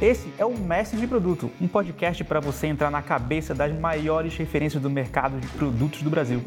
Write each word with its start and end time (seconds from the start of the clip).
Esse 0.00 0.32
é 0.38 0.44
o 0.44 0.56
Mestre 0.56 0.96
de 1.00 1.08
Produto, 1.08 1.50
um 1.60 1.66
podcast 1.66 2.22
para 2.22 2.38
você 2.38 2.68
entrar 2.68 2.88
na 2.88 3.02
cabeça 3.02 3.52
das 3.52 3.76
maiores 3.76 4.36
referências 4.36 4.80
do 4.80 4.88
mercado 4.88 5.40
de 5.40 5.48
produtos 5.48 6.02
do 6.02 6.08
Brasil. 6.08 6.40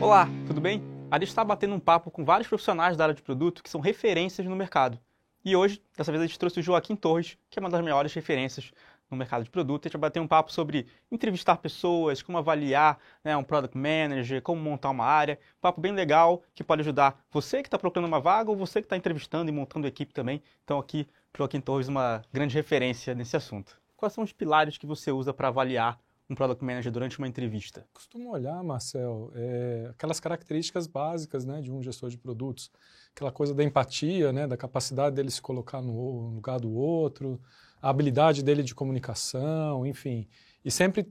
Olá, 0.00 0.28
tudo 0.46 0.60
bem? 0.60 0.80
A 1.10 1.18
gente 1.18 1.26
está 1.26 1.42
batendo 1.42 1.74
um 1.74 1.80
papo 1.80 2.08
com 2.08 2.24
vários 2.24 2.46
profissionais 2.46 2.96
da 2.96 3.02
área 3.02 3.14
de 3.16 3.22
produto 3.22 3.64
que 3.64 3.68
são 3.68 3.80
referências 3.80 4.46
no 4.46 4.54
mercado. 4.54 4.96
E 5.44 5.56
hoje, 5.56 5.82
dessa 5.96 6.12
vez, 6.12 6.22
a 6.22 6.26
gente 6.28 6.38
trouxe 6.38 6.60
o 6.60 6.62
Joaquim 6.62 6.94
Torres, 6.94 7.36
que 7.50 7.58
é 7.58 7.60
uma 7.60 7.68
das 7.68 7.82
maiores 7.82 8.14
referências 8.14 8.70
no 9.10 9.16
mercado 9.16 9.44
de 9.44 9.50
produto. 9.50 9.86
A 9.86 9.88
gente 9.88 9.94
vai 9.94 10.08
bater 10.08 10.20
um 10.20 10.26
papo 10.26 10.52
sobre 10.52 10.86
entrevistar 11.10 11.56
pessoas, 11.56 12.22
como 12.22 12.38
avaliar 12.38 12.98
né, 13.22 13.36
um 13.36 13.44
product 13.44 13.76
manager, 13.76 14.42
como 14.42 14.60
montar 14.60 14.90
uma 14.90 15.04
área. 15.04 15.38
Um 15.58 15.60
papo 15.60 15.80
bem 15.80 15.92
legal 15.92 16.42
que 16.54 16.64
pode 16.64 16.82
ajudar 16.82 17.20
você 17.30 17.62
que 17.62 17.68
está 17.68 17.78
procurando 17.78 18.08
uma 18.08 18.20
vaga 18.20 18.50
ou 18.50 18.56
você 18.56 18.80
que 18.80 18.86
está 18.86 18.96
entrevistando 18.96 19.50
e 19.50 19.54
montando 19.54 19.86
equipe 19.86 20.12
também. 20.12 20.42
Então 20.64 20.78
aqui, 20.78 21.06
Joaquim 21.36 21.60
Torres, 21.60 21.88
uma 21.88 22.22
grande 22.32 22.54
referência 22.54 23.14
nesse 23.14 23.36
assunto. 23.36 23.80
Quais 23.96 24.12
são 24.12 24.24
os 24.24 24.32
pilares 24.32 24.76
que 24.76 24.86
você 24.86 25.10
usa 25.10 25.32
para 25.32 25.48
avaliar 25.48 25.98
um 26.28 26.34
product 26.34 26.64
manager 26.64 26.92
durante 26.92 27.18
uma 27.18 27.28
entrevista? 27.28 27.86
Costumo 27.94 28.30
olhar, 28.30 28.62
Marcel, 28.62 29.30
é, 29.34 29.88
aquelas 29.90 30.20
características 30.20 30.86
básicas 30.86 31.44
né, 31.44 31.60
de 31.60 31.70
um 31.70 31.82
gestor 31.82 32.10
de 32.10 32.18
produtos. 32.18 32.70
Aquela 33.14 33.32
coisa 33.32 33.54
da 33.54 33.64
empatia, 33.64 34.32
né, 34.32 34.46
da 34.46 34.56
capacidade 34.56 35.16
dele 35.16 35.30
se 35.30 35.40
colocar 35.40 35.80
no 35.80 36.28
lugar 36.34 36.60
do 36.60 36.70
outro, 36.72 37.40
a 37.86 37.90
habilidade 37.90 38.42
dele 38.42 38.64
de 38.64 38.74
comunicação, 38.74 39.86
enfim. 39.86 40.26
E 40.64 40.72
sempre 40.72 41.06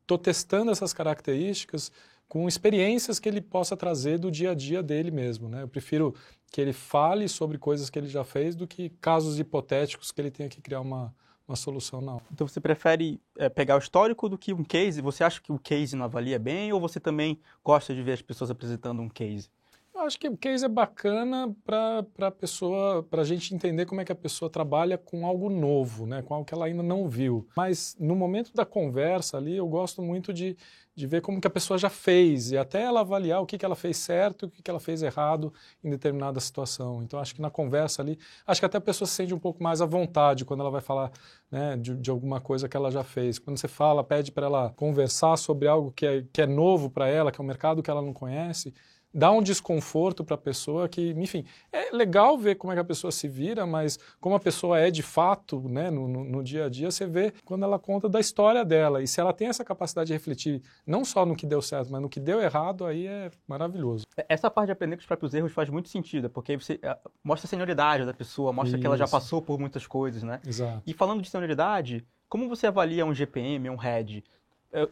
estou 0.00 0.16
testando 0.16 0.70
essas 0.70 0.94
características 0.94 1.92
com 2.26 2.48
experiências 2.48 3.20
que 3.20 3.28
ele 3.28 3.42
possa 3.42 3.76
trazer 3.76 4.18
do 4.18 4.30
dia 4.30 4.52
a 4.52 4.54
dia 4.54 4.82
dele 4.82 5.10
mesmo. 5.10 5.50
Né? 5.50 5.62
Eu 5.62 5.68
prefiro 5.68 6.14
que 6.50 6.62
ele 6.62 6.72
fale 6.72 7.28
sobre 7.28 7.58
coisas 7.58 7.90
que 7.90 7.98
ele 7.98 8.08
já 8.08 8.24
fez 8.24 8.56
do 8.56 8.66
que 8.66 8.88
casos 9.02 9.38
hipotéticos 9.38 10.10
que 10.10 10.20
ele 10.20 10.30
tenha 10.30 10.48
que 10.48 10.62
criar 10.62 10.80
uma, 10.80 11.14
uma 11.46 11.56
solução, 11.56 12.00
não. 12.00 12.22
Então 12.32 12.48
você 12.48 12.58
prefere 12.58 13.20
é, 13.36 13.50
pegar 13.50 13.76
o 13.76 13.78
histórico 13.78 14.26
do 14.26 14.38
que 14.38 14.54
um 14.54 14.64
case? 14.64 15.02
Você 15.02 15.22
acha 15.22 15.42
que 15.42 15.52
o 15.52 15.58
case 15.58 15.94
não 15.94 16.06
avalia 16.06 16.38
bem 16.38 16.72
ou 16.72 16.80
você 16.80 16.98
também 16.98 17.38
gosta 17.62 17.94
de 17.94 18.02
ver 18.02 18.12
as 18.12 18.22
pessoas 18.22 18.50
apresentando 18.50 19.02
um 19.02 19.10
case? 19.10 19.50
Eu 19.94 20.00
acho 20.00 20.18
que 20.18 20.28
o 20.28 20.36
case 20.36 20.64
é 20.64 20.68
bacana 20.68 21.54
para 21.64 22.04
a 22.26 22.30
pessoa, 22.30 23.04
para 23.04 23.22
a 23.22 23.24
gente 23.24 23.54
entender 23.54 23.86
como 23.86 24.00
é 24.00 24.04
que 24.04 24.10
a 24.10 24.16
pessoa 24.16 24.50
trabalha 24.50 24.98
com 24.98 25.24
algo 25.24 25.48
novo, 25.48 26.04
né? 26.04 26.20
com 26.20 26.34
algo 26.34 26.44
que 26.44 26.52
ela 26.52 26.66
ainda 26.66 26.82
não 26.82 27.08
viu. 27.08 27.46
Mas 27.56 27.96
no 28.00 28.16
momento 28.16 28.52
da 28.52 28.66
conversa 28.66 29.36
ali, 29.36 29.56
eu 29.56 29.68
gosto 29.68 30.02
muito 30.02 30.32
de, 30.32 30.56
de 30.96 31.06
ver 31.06 31.22
como 31.22 31.40
que 31.40 31.46
a 31.46 31.50
pessoa 31.50 31.78
já 31.78 31.88
fez 31.88 32.50
e 32.50 32.58
até 32.58 32.82
ela 32.82 33.00
avaliar 33.00 33.40
o 33.40 33.46
que, 33.46 33.56
que 33.56 33.64
ela 33.64 33.76
fez 33.76 33.96
certo 33.96 34.46
e 34.46 34.48
o 34.48 34.50
que, 34.50 34.62
que 34.62 34.68
ela 34.68 34.80
fez 34.80 35.00
errado 35.00 35.54
em 35.82 35.90
determinada 35.90 36.40
situação. 36.40 37.00
Então, 37.00 37.20
acho 37.20 37.32
que 37.32 37.40
na 37.40 37.50
conversa 37.50 38.02
ali, 38.02 38.18
acho 38.44 38.60
que 38.60 38.66
até 38.66 38.78
a 38.78 38.80
pessoa 38.80 39.06
se 39.06 39.14
sente 39.14 39.32
um 39.32 39.38
pouco 39.38 39.62
mais 39.62 39.80
à 39.80 39.86
vontade 39.86 40.44
quando 40.44 40.60
ela 40.60 40.70
vai 40.70 40.80
falar 40.80 41.12
né, 41.48 41.76
de, 41.76 41.94
de 41.94 42.10
alguma 42.10 42.40
coisa 42.40 42.68
que 42.68 42.76
ela 42.76 42.90
já 42.90 43.04
fez. 43.04 43.38
Quando 43.38 43.58
você 43.58 43.68
fala, 43.68 44.02
pede 44.02 44.32
para 44.32 44.46
ela 44.46 44.70
conversar 44.70 45.36
sobre 45.36 45.68
algo 45.68 45.92
que 45.92 46.04
é, 46.04 46.24
que 46.32 46.42
é 46.42 46.46
novo 46.46 46.90
para 46.90 47.06
ela, 47.06 47.30
que 47.30 47.40
é 47.40 47.44
um 47.44 47.46
mercado 47.46 47.80
que 47.80 47.90
ela 47.90 48.02
não 48.02 48.12
conhece, 48.12 48.74
dá 49.14 49.30
um 49.30 49.40
desconforto 49.40 50.24
para 50.24 50.34
a 50.34 50.38
pessoa 50.38 50.88
que, 50.88 51.10
enfim, 51.10 51.44
é 51.72 51.94
legal 51.94 52.36
ver 52.36 52.56
como 52.56 52.72
é 52.72 52.76
que 52.76 52.80
a 52.80 52.84
pessoa 52.84 53.12
se 53.12 53.28
vira, 53.28 53.64
mas 53.64 53.98
como 54.20 54.34
a 54.34 54.40
pessoa 54.40 54.78
é 54.78 54.90
de 54.90 55.02
fato, 55.02 55.60
né, 55.68 55.90
no, 55.90 56.08
no, 56.08 56.24
no, 56.24 56.42
dia 56.42 56.66
a 56.66 56.68
dia, 56.68 56.90
você 56.90 57.06
vê 57.06 57.32
quando 57.44 57.62
ela 57.62 57.78
conta 57.78 58.08
da 58.08 58.18
história 58.18 58.64
dela. 58.64 59.02
E 59.02 59.06
se 59.06 59.20
ela 59.20 59.32
tem 59.32 59.48
essa 59.48 59.64
capacidade 59.64 60.08
de 60.08 60.12
refletir 60.12 60.60
não 60.84 61.04
só 61.04 61.24
no 61.24 61.36
que 61.36 61.46
deu 61.46 61.62
certo, 61.62 61.92
mas 61.92 62.02
no 62.02 62.08
que 62.08 62.18
deu 62.18 62.40
errado, 62.40 62.84
aí 62.84 63.06
é 63.06 63.30
maravilhoso. 63.46 64.04
Essa 64.28 64.50
parte 64.50 64.66
de 64.66 64.72
aprender 64.72 64.96
com 64.96 65.00
os 65.00 65.06
próprios 65.06 65.32
erros 65.32 65.52
faz 65.52 65.68
muito 65.68 65.88
sentido, 65.88 66.28
porque 66.28 66.56
você 66.56 66.80
é, 66.82 66.98
mostra 67.22 67.46
a 67.46 67.50
senioridade 67.50 68.04
da 68.04 68.12
pessoa, 68.12 68.52
mostra 68.52 68.76
Isso. 68.76 68.80
que 68.80 68.86
ela 68.86 68.96
já 68.96 69.06
passou 69.06 69.40
por 69.40 69.58
muitas 69.60 69.86
coisas, 69.86 70.22
né? 70.24 70.40
Exato. 70.44 70.82
E 70.84 70.92
falando 70.92 71.22
de 71.22 71.30
senioridade, 71.30 72.04
como 72.28 72.48
você 72.48 72.66
avalia 72.66 73.06
um 73.06 73.14
GPM, 73.14 73.70
um 73.70 73.76
head? 73.76 74.24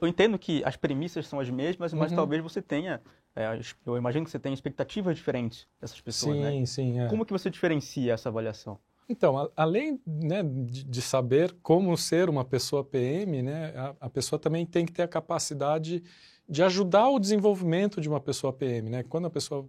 Eu 0.00 0.09
entendo 0.09 0.38
que 0.38 0.62
as 0.65 0.76
premissas 0.76 1.26
são 1.26 1.41
as 1.41 1.50
mesmas, 1.50 1.93
mas 1.93 2.10
uhum. 2.10 2.16
talvez 2.16 2.43
você 2.43 2.62
tenha 2.62 3.00
é, 3.34 3.59
eu 3.87 3.97
imagino 3.97 4.25
que 4.25 4.31
você 4.31 4.38
tem 4.38 4.53
expectativas 4.53 5.16
diferentes 5.16 5.66
dessas 5.81 6.00
pessoas, 6.00 6.37
sim, 6.37 6.43
né? 6.43 6.50
Sim, 6.50 6.66
sim. 6.66 7.00
É. 7.00 7.09
Como 7.09 7.25
que 7.25 7.32
você 7.32 7.48
diferencia 7.48 8.12
essa 8.12 8.28
avaliação? 8.28 8.78
Então, 9.09 9.38
a, 9.38 9.50
além 9.56 10.00
né, 10.06 10.43
de, 10.43 10.84
de, 10.84 11.03
saber 11.03 11.54
como 11.62 11.97
ser 11.97 12.28
uma 12.28 12.44
pessoa 12.44 12.84
PM, 12.84 13.43
né, 13.43 13.72
a, 13.75 13.94
a, 14.06 14.10
pessoa 14.10 14.38
também 14.38 14.66
tem 14.66 14.84
que 14.84 14.93
ter 14.93 15.03
a 15.03 15.09
capacidade 15.09 16.03
de 16.49 16.62
ajudar 16.62 17.09
o 17.09 17.19
desenvolvimento 17.19 18.00
de 18.00 18.09
uma 18.09 18.20
pessoa 18.20 18.53
PM. 18.53 18.91
Né? 18.91 19.03
Quando 19.03 19.26
a 19.26 19.31
pessoa 19.31 19.69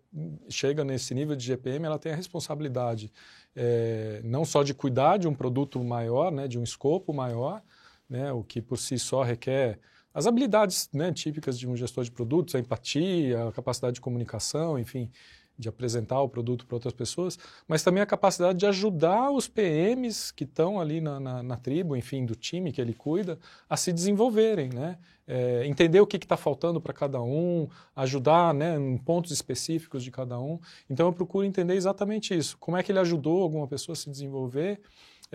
chega 0.50 0.84
nesse 0.84 1.14
nível 1.14 1.36
de 1.36 1.46
GPM, 1.46 1.86
ela 1.86 1.98
tem 1.98 2.12
a 2.12 2.16
responsabilidade 2.16 3.12
é, 3.56 4.22
não 4.24 4.44
só 4.44 4.62
de 4.62 4.74
cuidar 4.74 5.18
de 5.18 5.28
um 5.28 5.34
produto 5.34 5.82
maior, 5.82 6.32
né, 6.32 6.48
de 6.48 6.60
um 6.60 6.64
escopo 6.64 7.14
maior, 7.14 7.62
né, 8.10 8.32
o 8.34 8.44
que 8.44 8.62
por 8.62 8.78
si 8.78 9.00
só 9.00 9.24
requer 9.24 9.80
as 10.14 10.28
habilidades 10.28 10.90
né, 10.94 11.12
típicas 11.12 11.58
de 11.58 11.68
um 11.68 11.76
gestor 11.76 12.04
de 12.04 12.12
produtos, 12.12 12.54
a 12.56 12.60
empatia, 12.60 13.48
a 13.48 13.52
capacidade 13.52 13.96
de 13.96 14.02
comunicação, 14.02 14.78
enfim, 14.78 15.10
de 15.58 15.70
apresentar 15.70 16.20
o 16.22 16.30
produto 16.30 16.66
para 16.66 16.76
outras 16.76 16.94
pessoas, 16.94 17.38
mas 17.68 17.84
também 17.84 18.02
a 18.02 18.06
capacidade 18.06 18.58
de 18.58 18.66
ajudar 18.66 19.32
os 19.32 19.48
PMs 19.48 20.32
que 20.32 20.44
estão 20.44 20.80
ali 20.80 21.00
na, 21.00 21.20
na, 21.20 21.44
na, 21.44 21.58
tribo, 21.58 21.96
enfim, 21.96 22.26
do 22.26 22.36
time 22.36 22.72
que 22.72 22.82
ele 22.82 22.94
cuida, 22.94 23.38
a 23.70 23.78
se 23.78 23.94
desenvolverem, 23.94 24.70
né? 24.70 24.98
É, 25.26 25.66
entender 25.66 26.02
o 26.02 26.08
que 26.08 26.18
está 26.18 26.36
faltando 26.36 26.82
para 26.82 26.92
cada 26.92 27.22
um, 27.22 27.70
ajudar 27.96 28.54
né, 28.54 28.76
em 28.76 28.98
pontos 28.98 29.32
específicos 29.32 30.04
de 30.04 30.12
cada 30.12 30.38
um. 30.38 30.60
Então 30.90 31.08
eu 31.08 31.14
procuro 31.14 31.46
entender 31.46 31.76
exatamente 31.76 32.38
isso. 32.38 32.58
Como 32.58 32.76
é 32.76 32.84
que 32.84 32.92
ele 32.92 33.00
ajudou 33.00 33.42
alguma 33.42 33.66
pessoa 33.66 33.94
a 33.94 33.96
se 33.96 34.10
desenvolver 34.10 34.82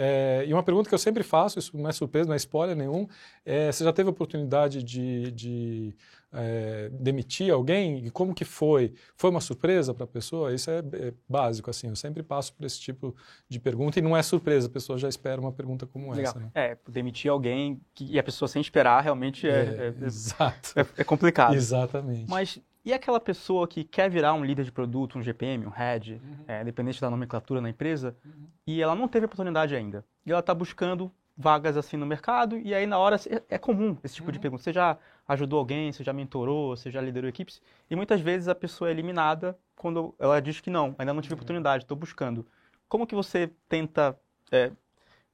é, 0.00 0.44
e 0.46 0.52
uma 0.54 0.62
pergunta 0.62 0.88
que 0.88 0.94
eu 0.94 0.98
sempre 0.98 1.24
faço, 1.24 1.58
isso 1.58 1.76
não 1.76 1.88
é 1.88 1.92
surpresa, 1.92 2.28
não 2.28 2.34
é 2.34 2.36
spoiler 2.36 2.76
nenhum, 2.76 3.08
é, 3.44 3.72
você 3.72 3.82
já 3.82 3.92
teve 3.92 4.08
a 4.08 4.12
oportunidade 4.12 4.80
de, 4.80 5.32
de 5.32 5.96
é, 6.32 6.88
demitir 6.92 7.52
alguém? 7.52 8.06
E 8.06 8.10
como 8.10 8.32
que 8.32 8.44
foi? 8.44 8.94
Foi 9.16 9.28
uma 9.28 9.40
surpresa 9.40 9.92
para 9.92 10.04
a 10.04 10.06
pessoa? 10.06 10.54
Isso 10.54 10.70
é, 10.70 10.78
é, 10.78 11.12
básico, 11.28 11.68
assim, 11.68 11.88
eu 11.88 11.96
sempre 11.96 12.22
passo 12.22 12.52
por 12.52 12.64
esse 12.64 12.78
tipo 12.78 13.12
de 13.48 13.58
pergunta 13.58 13.98
e 13.98 14.02
não 14.02 14.16
é 14.16 14.22
surpresa, 14.22 14.68
a 14.68 14.70
pessoa 14.70 14.96
já 14.96 15.08
espera 15.08 15.40
uma 15.40 15.50
pergunta 15.50 15.84
como 15.84 16.12
Legal. 16.12 16.30
essa. 16.30 16.38
Né? 16.38 16.50
É, 16.54 16.78
demitir 16.88 17.28
alguém 17.28 17.80
que, 17.92 18.04
e 18.04 18.20
a 18.20 18.22
pessoa 18.22 18.48
sem 18.48 18.62
esperar 18.62 19.02
realmente 19.02 19.48
é, 19.48 19.94
é 20.00 20.04
exato. 20.06 20.74
é, 20.96 21.02
complicado. 21.02 21.54
Exatamente. 21.58 22.30
Mas 22.30 22.60
e 22.88 22.92
aquela 22.94 23.20
pessoa 23.20 23.68
que 23.68 23.84
quer 23.84 24.08
virar 24.08 24.32
um 24.32 24.42
líder 24.42 24.64
de 24.64 24.72
produto, 24.72 25.18
um 25.18 25.22
GPM, 25.22 25.66
um 25.66 25.68
head, 25.68 26.14
uhum. 26.14 26.36
é, 26.48 26.62
independente 26.62 26.98
da 26.98 27.10
nomenclatura 27.10 27.60
na 27.60 27.68
empresa, 27.68 28.16
uhum. 28.24 28.46
e 28.66 28.80
ela 28.80 28.94
não 28.94 29.06
teve 29.06 29.26
oportunidade 29.26 29.76
ainda. 29.76 30.02
E 30.24 30.30
ela 30.30 30.40
está 30.40 30.54
buscando 30.54 31.12
vagas 31.36 31.76
assim 31.76 31.98
no 31.98 32.06
mercado, 32.06 32.56
e 32.56 32.74
aí 32.74 32.86
na 32.86 32.98
hora 32.98 33.16
é, 33.16 33.56
é 33.56 33.58
comum 33.58 33.98
esse 34.02 34.14
tipo 34.14 34.28
uhum. 34.28 34.32
de 34.32 34.38
pergunta. 34.38 34.62
Você 34.62 34.72
já 34.72 34.96
ajudou 35.28 35.58
alguém, 35.58 35.92
você 35.92 36.02
já 36.02 36.14
mentorou, 36.14 36.74
você 36.74 36.90
já 36.90 37.02
liderou 37.02 37.28
equipes? 37.28 37.60
E 37.90 37.94
muitas 37.94 38.22
vezes 38.22 38.48
a 38.48 38.54
pessoa 38.54 38.88
é 38.88 38.92
eliminada 38.92 39.54
quando 39.76 40.14
ela 40.18 40.40
diz 40.40 40.58
que 40.58 40.70
não, 40.70 40.96
ainda 40.98 41.12
não 41.12 41.20
tive 41.20 41.34
uhum. 41.34 41.40
oportunidade, 41.40 41.84
estou 41.84 41.94
buscando. 41.94 42.46
Como 42.88 43.06
que 43.06 43.14
você 43.14 43.50
tenta 43.68 44.18
é, 44.50 44.72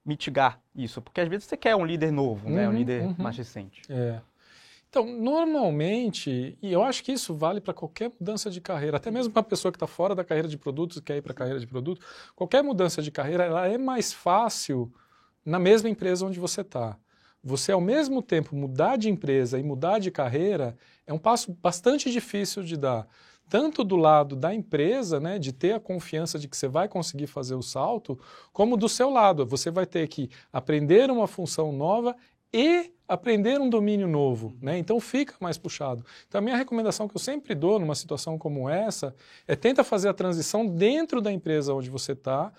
mitigar 0.05 0.61
isso? 0.75 1.01
Porque 1.01 1.21
às 1.21 1.29
vezes 1.29 1.45
você 1.45 1.57
quer 1.57 1.77
um 1.77 1.87
líder 1.87 2.11
novo, 2.11 2.51
né? 2.51 2.67
um 2.67 2.73
uhum, 2.73 2.79
líder 2.79 3.03
uhum. 3.03 3.15
mais 3.17 3.37
recente. 3.37 3.81
É. 3.89 4.21
Então, 4.95 5.05
normalmente, 5.05 6.57
e 6.63 6.73
eu 6.73 6.81
acho 6.85 7.03
que 7.03 7.11
isso 7.11 7.35
vale 7.35 7.61
para 7.61 7.75
qualquer 7.75 8.13
mudança 8.21 8.49
de 8.49 8.61
carreira, 8.61 8.97
até 8.97 9.11
mesmo 9.11 9.33
para 9.33 9.41
uma 9.41 9.49
pessoa 9.49 9.73
que 9.73 9.77
está 9.77 9.89
fora 9.89 10.15
da 10.15 10.23
carreira 10.23 10.47
de 10.47 10.57
produtos 10.57 10.99
e 10.99 11.03
quer 11.03 11.17
ir 11.17 11.21
para 11.21 11.33
a 11.33 11.35
carreira 11.35 11.59
de 11.59 11.67
produto, 11.67 12.01
qualquer 12.37 12.63
mudança 12.63 13.03
de 13.03 13.11
carreira 13.11 13.43
ela 13.43 13.67
é 13.67 13.77
mais 13.77 14.13
fácil 14.13 14.93
na 15.45 15.59
mesma 15.59 15.89
empresa 15.89 16.25
onde 16.25 16.39
você 16.39 16.61
está. 16.61 16.97
Você, 17.43 17.73
ao 17.73 17.81
mesmo 17.81 18.23
tempo, 18.23 18.55
mudar 18.55 18.97
de 18.97 19.11
empresa 19.11 19.59
e 19.59 19.65
mudar 19.65 19.99
de 19.99 20.13
carreira 20.13 20.77
é 21.09 21.13
um 21.13 21.19
passo 21.19 21.53
bastante 21.61 22.09
difícil 22.13 22.63
de 22.63 22.77
dar. 22.77 23.09
Tanto 23.51 23.83
do 23.83 23.97
lado 23.97 24.37
da 24.37 24.55
empresa, 24.55 25.19
né, 25.19 25.41
de 25.41 25.53
ter 25.53 25.73
a 25.73 25.81
confiança 25.81 26.39
de 26.39 26.47
que 26.47 26.57
você 26.57 26.69
vai 26.69 26.87
conseguir 26.87 27.27
fazer 27.27 27.57
o 27.57 27.63
salto, 27.63 28.19
como 28.53 28.77
do 28.77 28.89
seu 28.89 29.11
lado. 29.11 29.45
Você 29.45 29.73
vai 29.73 29.87
ter 29.87 30.07
que 30.07 30.31
aprender 30.53 31.11
uma 31.11 31.27
função 31.27 31.73
nova 31.73 32.15
e 32.55 32.93
aprender 33.09 33.61
um 33.61 33.69
domínio 33.69 34.07
novo, 34.07 34.57
né? 34.63 34.79
Então 34.79 35.01
fica 35.01 35.35
mais 35.41 35.59
puxado. 35.59 36.07
Então 36.29 36.39
a 36.39 36.43
minha 36.43 36.57
recomendação 36.57 37.09
que 37.09 37.17
eu 37.17 37.21
sempre 37.21 37.53
dou 37.53 37.81
numa 37.81 37.97
situação 37.97 38.39
como 38.39 38.71
essa 38.71 39.13
é 39.49 39.57
tenta 39.57 39.83
fazer 39.83 40.09
a 40.09 40.15
transição 40.15 40.65
dentro 40.65 41.21
da 41.21 41.33
empresa 41.33 41.75
onde 41.75 41.91
você 41.91 42.13
está, 42.13 42.53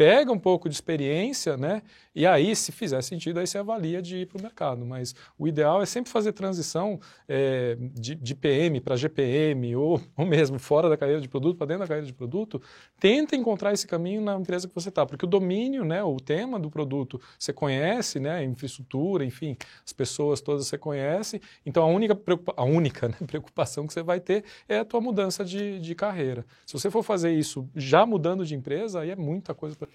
pega 0.00 0.32
um 0.32 0.38
pouco 0.38 0.66
de 0.66 0.74
experiência, 0.74 1.58
né? 1.58 1.82
E 2.14 2.26
aí, 2.26 2.56
se 2.56 2.72
fizer 2.72 3.02
sentido, 3.02 3.38
aí 3.38 3.46
você 3.46 3.58
avalia 3.58 4.00
de 4.00 4.16
ir 4.16 4.26
para 4.26 4.38
o 4.38 4.42
mercado. 4.42 4.86
Mas 4.86 5.14
o 5.38 5.46
ideal 5.46 5.82
é 5.82 5.84
sempre 5.84 6.10
fazer 6.10 6.32
transição 6.32 6.98
é, 7.28 7.76
de, 7.78 8.14
de, 8.14 8.34
PM 8.34 8.80
para 8.80 8.96
GPM, 8.96 9.76
ou, 9.76 10.00
ou 10.16 10.24
mesmo 10.24 10.58
fora 10.58 10.88
da 10.88 10.96
carreira 10.96 11.20
de 11.20 11.28
produto 11.28 11.58
para 11.58 11.66
dentro 11.66 11.82
da 11.82 11.86
carreira 11.86 12.06
de 12.06 12.14
produto. 12.14 12.62
Tenta 12.98 13.36
encontrar 13.36 13.74
esse 13.74 13.86
caminho 13.86 14.22
na 14.22 14.36
empresa 14.36 14.66
que 14.66 14.74
você 14.74 14.88
está, 14.88 15.04
porque 15.04 15.26
o 15.26 15.28
domínio, 15.28 15.84
né, 15.84 16.02
o 16.02 16.16
tema 16.16 16.58
do 16.58 16.70
produto 16.70 17.20
você 17.38 17.52
conhece, 17.52 18.18
né, 18.18 18.36
a 18.36 18.42
infraestrutura, 18.42 19.22
enfim, 19.22 19.54
as 19.84 19.92
pessoas 19.92 20.40
todas 20.40 20.66
você 20.66 20.78
conhece. 20.78 21.42
Então 21.66 21.82
a 21.82 21.86
única, 21.86 22.18
a 22.56 22.64
única 22.64 23.06
né, 23.12 23.16
preocupação 23.26 23.86
que 23.86 23.92
você 23.92 24.02
vai 24.02 24.18
ter 24.18 24.44
é 24.66 24.78
a 24.78 24.84
tua 24.84 25.02
mudança 25.02 25.44
de, 25.44 25.78
de 25.78 25.94
carreira. 25.94 26.46
Se 26.64 26.72
você 26.72 26.90
for 26.90 27.02
fazer 27.02 27.32
isso 27.32 27.68
já 27.76 28.06
mudando 28.06 28.46
de 28.46 28.54
empresa, 28.54 29.00
aí 29.00 29.10
é 29.10 29.16
muita 29.16 29.52
coisa 29.52 29.76
para 29.76 29.89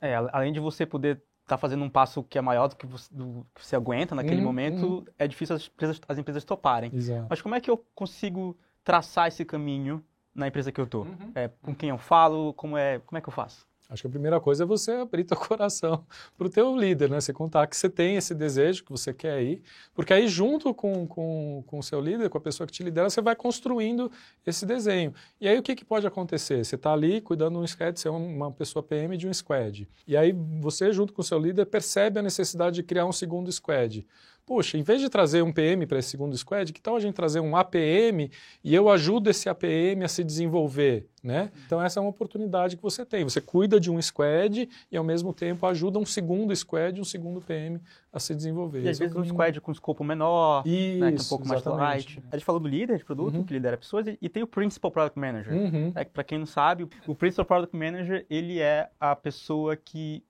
É, 0.00 0.14
além 0.14 0.52
de 0.52 0.60
você 0.60 0.84
poder 0.84 1.16
estar 1.42 1.56
tá 1.56 1.58
fazendo 1.58 1.84
um 1.84 1.90
passo 1.90 2.22
que 2.22 2.38
é 2.38 2.40
maior 2.40 2.68
do 2.68 2.76
que 2.76 2.86
você, 2.86 3.14
do 3.14 3.46
que 3.54 3.64
você 3.64 3.76
aguenta 3.76 4.14
naquele 4.14 4.40
uhum, 4.40 4.44
momento, 4.44 4.86
uhum. 4.86 5.04
é 5.18 5.26
difícil 5.26 5.56
as 5.56 5.66
empresas, 5.66 6.00
as 6.08 6.18
empresas 6.18 6.44
toparem. 6.44 6.90
Exato. 6.94 7.26
Mas 7.28 7.42
como 7.42 7.54
é 7.54 7.60
que 7.60 7.70
eu 7.70 7.84
consigo 7.94 8.56
traçar 8.82 9.28
esse 9.28 9.44
caminho 9.44 10.04
na 10.34 10.48
empresa 10.48 10.72
que 10.72 10.80
eu 10.80 10.84
estou? 10.84 11.04
Uhum. 11.04 11.32
É, 11.34 11.48
com 11.62 11.74
quem 11.74 11.90
eu 11.90 11.98
falo, 11.98 12.54
como 12.54 12.76
é, 12.76 12.98
como 13.00 13.18
é 13.18 13.20
que 13.20 13.28
eu 13.28 13.32
faço? 13.32 13.66
Acho 13.88 14.02
que 14.02 14.06
a 14.08 14.10
primeira 14.10 14.40
coisa 14.40 14.64
é 14.64 14.66
você 14.66 14.92
abrir 14.92 15.24
teu 15.24 15.36
coração 15.36 16.04
para 16.36 16.46
o 16.46 16.50
teu 16.50 16.76
líder, 16.76 17.10
né? 17.10 17.20
Você 17.20 17.32
contar 17.32 17.66
que 17.66 17.76
você 17.76 17.88
tem 17.88 18.16
esse 18.16 18.34
desejo, 18.34 18.84
que 18.84 18.90
você 18.90 19.12
quer 19.12 19.42
ir, 19.42 19.62
porque 19.94 20.12
aí 20.12 20.26
junto 20.26 20.72
com, 20.72 21.06
com, 21.06 21.62
com 21.66 21.78
o 21.78 21.82
seu 21.82 22.00
líder, 22.00 22.30
com 22.30 22.38
a 22.38 22.40
pessoa 22.40 22.66
que 22.66 22.72
te 22.72 22.82
lidera, 22.82 23.10
você 23.10 23.20
vai 23.20 23.36
construindo 23.36 24.10
esse 24.46 24.64
desenho. 24.64 25.12
E 25.40 25.46
aí 25.46 25.58
o 25.58 25.62
que, 25.62 25.74
que 25.74 25.84
pode 25.84 26.06
acontecer? 26.06 26.64
Você 26.64 26.74
está 26.76 26.92
ali 26.92 27.20
cuidando 27.20 27.58
de 27.58 27.64
um 27.64 27.66
squad, 27.66 27.98
você 27.98 28.08
é 28.08 28.10
uma 28.10 28.50
pessoa 28.50 28.82
PM 28.82 29.16
de 29.16 29.28
um 29.28 29.34
squad. 29.34 29.88
E 30.06 30.16
aí 30.16 30.32
você, 30.60 30.92
junto 30.92 31.12
com 31.12 31.20
o 31.20 31.24
seu 31.24 31.38
líder, 31.38 31.66
percebe 31.66 32.18
a 32.18 32.22
necessidade 32.22 32.76
de 32.76 32.82
criar 32.82 33.06
um 33.06 33.12
segundo 33.12 33.50
squad 33.52 34.06
poxa, 34.46 34.76
em 34.76 34.82
vez 34.82 35.00
de 35.00 35.08
trazer 35.08 35.42
um 35.42 35.52
PM 35.52 35.86
para 35.86 35.98
esse 35.98 36.10
segundo 36.10 36.36
squad, 36.36 36.72
que 36.72 36.80
tal 36.80 36.96
a 36.96 37.00
gente 37.00 37.14
trazer 37.14 37.40
um 37.40 37.56
APM 37.56 38.30
e 38.62 38.74
eu 38.74 38.90
ajudo 38.90 39.30
esse 39.30 39.48
APM 39.48 40.04
a 40.04 40.08
se 40.08 40.22
desenvolver, 40.22 41.08
né? 41.22 41.50
Então 41.66 41.82
essa 41.82 41.98
é 41.98 42.02
uma 42.02 42.10
oportunidade 42.10 42.76
que 42.76 42.82
você 42.82 43.04
tem. 43.06 43.24
Você 43.24 43.40
cuida 43.40 43.80
de 43.80 43.90
um 43.90 44.00
squad 44.00 44.68
e 44.90 44.96
ao 44.96 45.04
mesmo 45.04 45.32
tempo 45.32 45.66
ajuda 45.66 45.98
um 45.98 46.04
segundo 46.04 46.54
squad, 46.54 47.00
um 47.00 47.04
segundo 47.04 47.40
PM 47.40 47.80
a 48.12 48.20
se 48.20 48.34
desenvolver. 48.34 48.82
E 48.82 48.88
às 48.88 48.98
vezes 48.98 49.16
um 49.16 49.24
squad 49.24 49.60
com 49.60 49.72
escopo 49.72 50.04
menor, 50.04 50.62
Isso, 50.66 51.00
né, 51.00 51.12
que 51.12 51.18
é 51.18 51.22
um 51.22 51.28
pouco 51.28 51.48
mais 51.48 51.64
light. 51.64 52.22
A 52.30 52.36
gente 52.36 52.44
falou 52.44 52.60
do 52.60 52.68
líder 52.68 52.98
de 52.98 53.04
produto, 53.04 53.36
uhum. 53.36 53.44
que 53.44 53.52
lidera 53.52 53.76
pessoas, 53.76 54.06
e, 54.20 54.28
tem 54.28 54.42
o 54.42 54.46
Principal 54.46 54.90
Product 54.90 55.18
Manager. 55.18 55.52
Uhum. 55.52 55.92
É, 55.94 56.04
para 56.04 56.22
quem 56.22 56.38
não 56.38 56.46
sabe, 56.46 56.86
o 57.06 57.14
Principal 57.14 57.44
Product 57.44 57.76
Manager, 57.76 58.26
ele 58.28 58.60
é 58.60 58.90
a 59.00 59.16
pessoa 59.16 59.76
que 59.76 60.22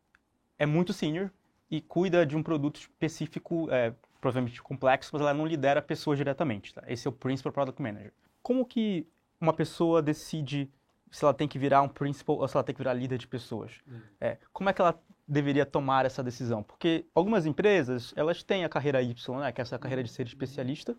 é 0.59 0.67
muito 0.67 0.93
senior, 0.93 1.31
e 1.71 1.81
cuida 1.81 2.25
de 2.25 2.37
um 2.37 2.43
produto 2.43 2.77
específico, 2.77 3.69
é, 3.71 3.93
provavelmente 4.21 4.63
complexo, 4.63 5.11
mas 5.13 5.23
ela 5.23 5.35
não 5.35 5.47
lidera 5.47 5.83
pessoas 5.83 6.19
diretamente. 6.19 6.73
Tá? 6.75 6.83
Esse 6.87 7.07
é 7.07 7.11
o 7.11 7.13
Principal 7.13 7.53
Product 7.53 7.81
Manager. 7.81 8.13
Como 8.43 8.65
que 8.65 9.07
uma 9.41 9.53
pessoa 9.53 10.03
decide 10.03 10.71
se 11.11 11.25
ela 11.25 11.35
tem 11.35 11.47
que 11.47 11.59
virar 11.59 11.83
um 11.83 11.89
Principal 11.89 12.39
ou 12.39 12.49
se 12.49 12.57
ela 12.57 12.65
tem 12.65 12.75
que 12.75 12.81
virar 12.81 12.95
líder 12.95 13.19
de 13.19 13.27
pessoas? 13.27 13.81
Uhum. 13.87 14.01
É, 14.21 14.39
como 14.53 14.69
é 14.69 14.73
que 14.73 14.81
ela 14.81 14.99
deveria 15.27 15.65
tomar 15.65 16.05
essa 16.05 16.23
decisão? 16.23 16.63
Porque 16.63 17.07
algumas 17.15 17.47
empresas, 17.47 18.13
elas 18.17 18.43
têm 18.43 18.65
a 18.65 18.69
carreira 18.69 19.03
Y, 19.03 19.41
né, 19.41 19.53
que 19.53 19.61
é 19.61 19.63
essa 19.63 19.79
carreira 19.79 20.03
de 20.03 20.11
ser 20.11 20.27
especialista, 20.27 20.97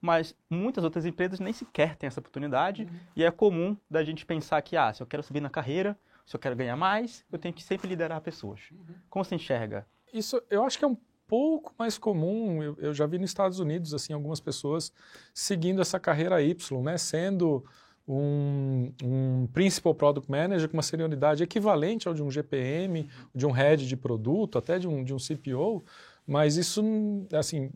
mas 0.00 0.34
muitas 0.48 0.82
outras 0.82 1.04
empresas 1.04 1.38
nem 1.40 1.52
sequer 1.52 1.94
têm 1.96 2.06
essa 2.06 2.20
oportunidade, 2.20 2.84
uhum. 2.84 3.00
e 3.14 3.22
é 3.22 3.30
comum 3.30 3.76
da 3.88 4.02
gente 4.02 4.24
pensar 4.24 4.60
que, 4.62 4.76
ah, 4.76 4.92
se 4.92 5.02
eu 5.02 5.06
quero 5.06 5.22
subir 5.22 5.40
na 5.40 5.50
carreira, 5.50 5.98
se 6.24 6.34
eu 6.34 6.40
quero 6.40 6.56
ganhar 6.56 6.76
mais, 6.76 7.24
eu 7.30 7.38
tenho 7.38 7.52
que 7.52 7.62
sempre 7.62 7.88
liderar 7.88 8.20
pessoas. 8.20 8.60
Uhum. 8.70 8.94
Como 9.10 9.24
você 9.24 9.34
enxerga 9.34 9.86
isso 10.12 10.42
eu 10.50 10.64
acho 10.64 10.78
que 10.78 10.84
é 10.84 10.88
um 10.88 10.96
pouco 11.26 11.72
mais 11.78 11.96
comum. 11.96 12.62
Eu, 12.62 12.76
eu, 12.78 12.94
já 12.94 13.06
vi 13.06 13.18
nos 13.18 13.30
Estados 13.30 13.60
Unidos 13.60 13.94
assim 13.94 14.12
algumas 14.12 14.40
pessoas 14.40 14.92
seguindo 15.32 15.80
essa 15.80 16.00
carreira 16.00 16.42
Y, 16.42 16.82
né, 16.82 16.98
sendo 16.98 17.64
um, 18.06 18.92
um 19.02 19.46
principal 19.52 19.94
product 19.94 20.28
manager 20.28 20.68
com 20.68 20.76
uma 20.76 20.82
senioridade 20.82 21.42
equivalente 21.42 22.08
ao 22.08 22.14
de 22.14 22.22
um 22.22 22.30
GPM, 22.30 23.08
de 23.32 23.46
um 23.46 23.52
head 23.52 23.86
de 23.86 23.96
produto, 23.96 24.58
até 24.58 24.78
de 24.78 24.88
um, 24.88 25.04
de 25.04 25.14
um 25.14 25.18
CPO. 25.18 25.84
Mas 26.26 26.56
isso, 26.56 26.82
assim, 27.32 27.70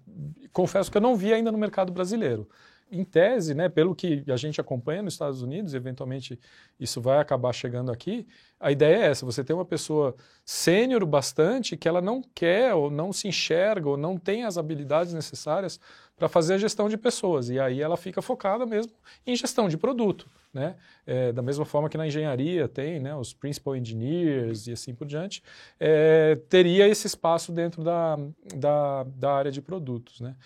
confesso 0.53 0.91
que 0.91 0.97
eu 0.97 1.03
não 1.03 1.17
vi 1.17 1.33
ainda 1.33 1.53
no 1.53 1.59
mercado 1.59 1.93
brasileiro 1.93 2.49
em 2.91 3.05
tese, 3.05 3.55
né, 3.55 3.69
pelo 3.69 3.95
que 3.95 4.25
a 4.29 4.37
gente 4.37 4.61
acompanha 4.61 5.03
nos 5.03 5.15
Estados 5.15 5.43
Unidos, 5.43 5.75
eventualmente 5.75 6.39
isso 6.79 7.01
vai 7.01 7.19
acabar 7.19 7.53
chegando 7.53 7.91
aqui, 7.91 8.27
a 8.61 8.71
ideia 8.71 8.97
é 8.97 9.07
essa, 9.11 9.27
você 9.27 9.43
tem 9.43 9.55
uma 9.55 9.65
pessoa 9.65 10.15
sênior 10.45 11.05
bastante 11.05 11.77
que 11.77 11.89
ela 11.89 12.01
não 12.01 12.23
quer 12.35 12.75
ou 12.75 12.91
não 12.91 13.13
se 13.13 13.29
enxerga 13.29 13.89
ou 13.89 13.97
não 13.97 14.17
tem 14.17 14.45
as 14.45 14.57
habilidades 14.57 15.13
necessárias 15.13 15.81
para 16.17 16.29
fazer 16.29 16.55
a 16.55 16.59
gestão 16.59 16.89
de 16.89 16.97
pessoas, 16.97 17.51
e 17.51 17.59
aí 17.59 17.81
ela 17.81 17.97
fica 17.97 18.23
focada 18.23 18.65
mesmo 18.65 18.93
em 19.27 19.35
gestão 19.35 19.69
de 19.69 19.77
produto, 19.77 20.31
né? 20.53 20.77
É, 21.05 21.33
da 21.33 21.43
mesma 21.43 21.65
forma 21.65 21.89
que 21.89 21.99
na 21.99 22.07
engenharia 22.07 22.69
tem 22.69 23.01
né, 23.01 23.15
os 23.15 23.35
principal 23.35 23.75
engineers 23.75 24.69
e 24.69 24.73
assim 24.73 24.95
por 24.95 25.07
diante, 25.07 25.43
é, 25.79 26.37
teria 26.49 26.87
esse 26.87 27.07
espaço 27.07 27.51
dentro 27.51 27.83
da, 27.83 28.17
da, 28.55 29.03
da 29.03 29.33
área 29.35 29.51
de 29.51 29.61
produtos, 29.61 30.21
né? 30.21 30.37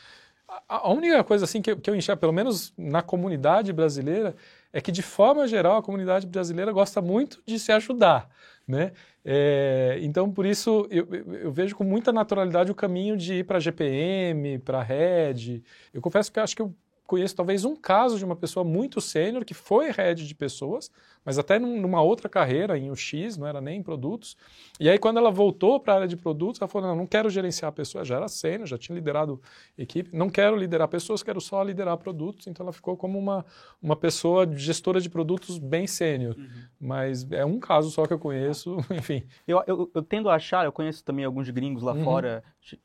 A 0.67 0.91
única 0.91 1.23
coisa 1.23 1.45
assim 1.45 1.61
que, 1.61 1.77
que 1.77 1.91
eu 1.91 1.95
enxergo, 1.95 2.21
pelo 2.21 2.33
menos 2.33 2.73
na 2.77 3.03
comunidade 3.03 3.71
brasileira, 3.71 4.35
é 4.73 4.81
que 4.81 4.91
de 4.91 5.03
forma 5.03 5.47
geral 5.47 5.77
a 5.77 5.83
comunidade 5.83 6.27
brasileira 6.27 6.73
gosta 6.73 7.03
muito 7.03 7.43
de 7.47 7.59
se 7.59 7.71
ajudar, 7.71 8.31
né? 8.67 8.93
É, 9.23 9.99
então 10.01 10.33
por 10.33 10.47
isso 10.47 10.87
eu, 10.91 11.07
eu, 11.43 11.53
vejo 11.53 11.77
com 11.77 11.85
muita 11.85 12.13
naturalidade 12.13 12.71
o 12.71 12.75
caminho 12.75 13.15
de 13.15 13.35
ir 13.35 13.45
para 13.45 13.61
GPM, 13.61 14.59
para 14.61 14.83
Red. 14.83 15.63
Eu 15.93 16.01
confesso 16.01 16.33
que 16.33 16.41
acho 16.41 16.57
que 16.57 16.63
eu 16.63 16.75
conheço 17.09 17.35
talvez 17.35 17.65
um 17.65 17.75
caso 17.75 18.19
de 18.19 18.25
uma 18.25 18.37
pessoa 18.37 18.63
muito 18.63 19.01
sênior 19.01 19.43
que 19.43 19.55
foi 19.55 19.91
head 19.91 20.29
de 20.29 20.35
pessoas, 20.35 20.91
mas 21.25 21.39
até 21.39 21.59
numa 21.59 22.03
outra 22.03 22.29
carreira, 22.29 22.77
em 22.77 22.91
UX, 22.91 23.39
não 23.39 23.47
era 23.47 23.63
nem 23.63 23.79
em 23.79 23.83
produtos. 23.83 24.37
E 24.79 24.91
aí, 24.91 24.99
quando 24.99 25.17
ela 25.17 25.31
voltou 25.31 25.81
para 25.81 25.95
a 25.95 25.97
área 25.97 26.09
de 26.09 26.19
produtos, 26.19 26.61
ela 26.61 26.69
falou: 26.69 26.89
não, 26.89 26.97
não 26.97 27.07
quero 27.07 27.31
gerenciar 27.31 27.73
pessoas, 27.73 28.07
já 28.07 28.17
era 28.17 28.29
sênior, 28.29 28.67
já 28.67 28.77
tinha 28.77 28.95
liderado 28.95 29.41
equipe, 29.77 30.15
não 30.15 30.29
quero 30.29 30.55
liderar 30.55 30.87
pessoas, 30.87 31.23
quero 31.23 31.41
só 31.41 31.63
liderar 31.63 31.97
produtos. 31.97 32.47
Então, 32.47 32.65
ela 32.65 32.75
ficou 32.75 32.95
como 32.95 33.19
uma, 33.19 33.45
uma 33.81 33.97
pessoa 33.97 34.47
gestora 34.55 35.01
de 35.01 35.09
produtos 35.09 35.57
bem 35.57 35.87
sênior. 35.87 36.37
Uhum. 36.37 36.49
Mas 36.79 37.27
é 37.33 37.45
um 37.45 37.59
caso 37.59 37.91
só 37.91 38.07
que 38.07 38.13
eu 38.13 38.19
conheço, 38.19 38.77
enfim. 38.93 39.27
Eu, 39.47 39.63
eu, 39.67 39.91
eu 39.95 40.03
tendo 40.03 40.29
a 40.29 40.35
achar, 40.35 40.67
eu 40.67 40.73
conheço 40.73 41.03
também 41.03 41.25
alguns 41.25 41.49
gringos 41.49 41.83
lá 41.83 41.95
uhum. 41.95 42.05
fora, 42.05 42.45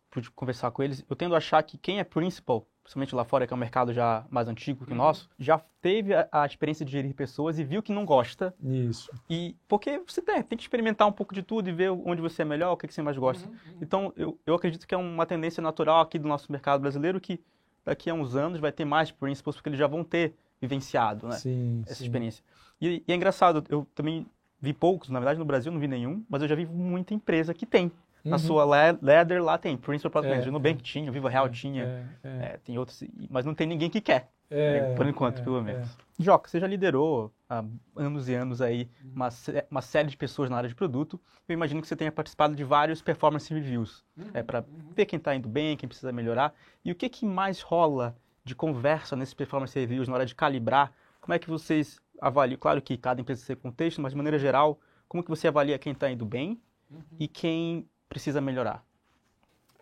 pude 0.09 0.31
conversar 0.31 0.71
com 0.71 0.81
eles, 0.81 1.03
eu 1.09 1.15
tendo 1.15 1.35
a 1.35 1.39
achar 1.39 1.61
que 1.61 1.77
quem 1.77 1.99
é 1.99 2.05
principal 2.05 2.65
principalmente 2.83 3.15
lá 3.15 3.23
fora, 3.23 3.47
que 3.47 3.53
é 3.53 3.55
um 3.55 3.59
mercado 3.59 3.93
já 3.93 4.25
mais 4.29 4.47
antigo 4.47 4.85
que 4.85 4.91
o 4.91 4.93
uhum. 4.93 4.97
nosso, 4.97 5.29
já 5.39 5.59
teve 5.81 6.13
a, 6.13 6.27
a, 6.31 6.45
experiência 6.45 6.85
de 6.85 6.91
gerir 6.91 7.13
pessoas 7.15 7.57
e 7.57 7.63
viu 7.63 7.81
que 7.81 7.93
não 7.93 8.05
gosta. 8.05 8.53
Isso. 8.61 9.09
E 9.29 9.55
porque 9.67 10.01
você 10.05 10.21
tem, 10.21 10.43
tem 10.43 10.57
que 10.57 10.63
experimentar 10.63 11.07
um 11.07 11.11
pouco 11.11 11.33
de 11.33 11.41
tudo 11.41 11.69
e 11.69 11.71
ver 11.71 11.89
onde 11.91 12.21
você 12.21 12.41
é 12.41 12.45
melhor, 12.45 12.73
o 12.73 12.77
que, 12.77 12.87
que 12.87 12.93
você 12.93 13.01
mais 13.01 13.17
gosta. 13.17 13.47
Uhum, 13.47 13.53
uhum. 13.53 13.77
Então, 13.81 14.13
eu, 14.17 14.39
eu 14.45 14.53
acredito 14.53 14.85
que 14.85 14.93
é 14.93 14.97
uma 14.97 15.25
tendência 15.25 15.61
natural 15.61 16.01
aqui 16.01 16.19
do 16.19 16.27
nosso 16.27 16.51
mercado 16.51 16.81
brasileiro 16.81 17.21
que 17.21 17.39
daqui 17.85 18.09
a 18.09 18.13
uns 18.13 18.35
anos 18.35 18.59
vai 18.59 18.71
ter 18.71 18.85
mais 18.85 19.11
principals, 19.11 19.55
porque 19.55 19.69
eles 19.69 19.79
já 19.79 19.87
vão 19.87 20.03
ter 20.03 20.33
vivenciado 20.59 21.27
né, 21.27 21.35
sim, 21.35 21.83
essa 21.85 21.95
sim. 21.95 22.03
experiência. 22.03 22.43
E, 22.81 23.03
e 23.07 23.11
é 23.11 23.15
engraçado, 23.15 23.63
eu 23.69 23.87
também 23.95 24.25
vi 24.59 24.73
poucos, 24.73 25.09
na 25.09 25.19
verdade 25.19 25.37
no 25.37 25.45
Brasil 25.45 25.71
não 25.71 25.79
vi 25.79 25.89
nenhum, 25.89 26.23
mas 26.29 26.41
eu 26.41 26.47
já 26.47 26.55
vi 26.55 26.65
muita 26.65 27.13
empresa 27.13 27.53
que 27.53 27.65
tem 27.65 27.91
na 28.23 28.37
uhum. 28.37 28.39
sua 28.39 28.65
Leather 29.01 29.43
lá 29.43 29.57
tem 29.57 29.75
Principal 29.75 30.11
Product 30.11 30.31
é, 30.31 30.35
Manager. 30.35 30.51
No 30.51 30.59
Nubank 30.59 30.79
é, 30.79 30.83
tinha, 30.83 31.11
Viva 31.11 31.29
Real 31.29 31.47
é, 31.47 31.49
tinha, 31.49 31.83
é, 31.83 32.05
é. 32.23 32.45
é, 32.45 32.59
tem 32.63 32.77
outros, 32.77 33.03
mas 33.29 33.45
não 33.45 33.53
tem 33.53 33.67
ninguém 33.67 33.89
que 33.89 33.99
quer. 33.99 34.29
Né, 34.49 34.93
por 34.95 35.07
enquanto, 35.07 35.43
pelo 35.43 35.63
menos. 35.63 35.89
Joca, 36.19 36.47
você 36.47 36.59
já 36.59 36.67
liderou 36.67 37.33
há 37.49 37.63
anos 37.95 38.29
e 38.29 38.35
anos 38.35 38.61
aí 38.61 38.87
uma, 39.03 39.29
uma 39.69 39.81
série 39.81 40.09
de 40.09 40.15
pessoas 40.15 40.47
na 40.47 40.57
área 40.57 40.69
de 40.69 40.75
produto. 40.75 41.19
Eu 41.49 41.53
imagino 41.53 41.81
que 41.81 41.87
você 41.87 41.95
tenha 41.95 42.11
participado 42.11 42.55
de 42.55 42.63
vários 42.63 43.01
performance 43.01 43.51
reviews, 43.51 44.05
uhum. 44.15 44.29
é, 44.33 44.43
para 44.43 44.59
uhum. 44.59 44.93
ver 44.95 45.07
quem 45.07 45.17
está 45.17 45.35
indo 45.35 45.49
bem, 45.49 45.75
quem 45.75 45.89
precisa 45.89 46.11
melhorar. 46.11 46.53
E 46.85 46.91
o 46.91 46.95
que, 46.95 47.09
que 47.09 47.25
mais 47.25 47.61
rola 47.61 48.15
de 48.45 48.53
conversa 48.53 49.15
nesses 49.15 49.33
performance 49.33 49.77
reviews 49.77 50.07
na 50.07 50.13
hora 50.13 50.25
de 50.25 50.35
calibrar? 50.35 50.93
Como 51.19 51.33
é 51.33 51.39
que 51.39 51.49
vocês 51.49 51.99
avaliam? 52.21 52.59
Claro 52.59 52.81
que 52.81 52.95
cada 52.95 53.21
empresa 53.21 53.45
tem 53.47 53.55
contexto, 53.55 54.01
mas 54.01 54.11
de 54.11 54.17
maneira 54.17 54.37
geral, 54.37 54.79
como 55.07 55.23
que 55.23 55.29
você 55.29 55.47
avalia 55.47 55.79
quem 55.79 55.93
está 55.93 56.11
indo 56.11 56.25
bem 56.25 56.61
uhum. 56.91 57.01
e 57.19 57.27
quem 57.27 57.87
precisa 58.13 58.39
melhorar? 58.39 58.85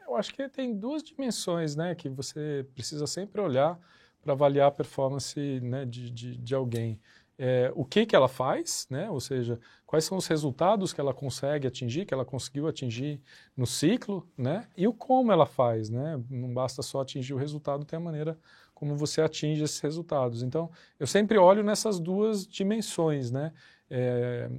Eu 0.07 0.15
acho 0.15 0.33
que 0.33 0.47
tem 0.47 0.73
duas 0.73 1.03
dimensões, 1.03 1.75
né, 1.75 1.93
que 1.93 2.07
você 2.07 2.65
precisa 2.73 3.05
sempre 3.05 3.41
olhar 3.41 3.77
para 4.21 4.31
avaliar 4.31 4.69
a 4.69 4.71
performance 4.71 5.59
né, 5.61 5.85
de, 5.85 6.09
de, 6.09 6.37
de 6.37 6.55
alguém. 6.55 6.97
É, 7.37 7.71
o 7.75 7.83
que, 7.83 8.05
que 8.05 8.15
ela 8.15 8.27
faz, 8.27 8.87
né? 8.89 9.09
ou 9.09 9.19
seja, 9.19 9.59
quais 9.85 10.05
são 10.05 10.15
os 10.17 10.27
resultados 10.27 10.93
que 10.93 11.01
ela 11.01 11.13
consegue 11.13 11.65
atingir, 11.67 12.05
que 12.05 12.13
ela 12.13 12.23
conseguiu 12.23 12.67
atingir 12.67 13.19
no 13.57 13.65
ciclo, 13.65 14.27
né? 14.37 14.67
e 14.77 14.87
o 14.87 14.93
como 14.93 15.31
ela 15.31 15.47
faz. 15.47 15.89
Né? 15.89 16.21
Não 16.29 16.53
basta 16.53 16.83
só 16.83 17.01
atingir 17.01 17.33
o 17.33 17.37
resultado, 17.37 17.83
tem 17.83 17.97
a 17.97 18.01
maneira 18.01 18.37
como 18.75 18.95
você 18.95 19.21
atinge 19.21 19.63
esses 19.63 19.79
resultados. 19.79 20.43
Então, 20.43 20.69
eu 20.99 21.07
sempre 21.07 21.37
olho 21.37 21.63
nessas 21.63 21.99
duas 21.99 22.45
dimensões. 22.45 23.31
Né? 23.31 23.51
é, 23.91 24.49